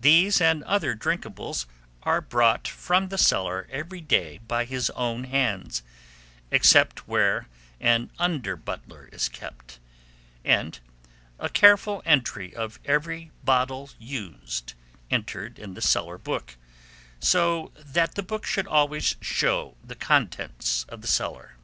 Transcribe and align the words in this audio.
These 0.00 0.40
and 0.40 0.62
other 0.62 0.94
drinkables 0.94 1.66
are 2.04 2.20
brought 2.20 2.68
from 2.68 3.08
the 3.08 3.18
cellar 3.18 3.66
every 3.72 4.00
day 4.00 4.38
by 4.46 4.64
his 4.64 4.88
own 4.90 5.24
hands, 5.24 5.82
except 6.52 7.08
where 7.08 7.48
an 7.80 8.12
under 8.20 8.54
butler 8.54 9.08
is 9.10 9.28
kept; 9.28 9.80
and 10.44 10.78
a 11.40 11.48
careful 11.48 12.02
entry 12.06 12.54
of 12.54 12.78
every 12.84 13.32
bottle 13.42 13.90
used, 13.98 14.74
entered 15.10 15.58
in 15.58 15.74
the 15.74 15.82
cellar 15.82 16.18
book; 16.18 16.56
so 17.18 17.72
that 17.78 18.14
the 18.14 18.22
book 18.22 18.46
should 18.46 18.68
always 18.68 19.16
show 19.20 19.76
the 19.82 19.96
contents 19.96 20.84
of 20.88 21.00
the 21.02 21.08
cellar. 21.08 21.56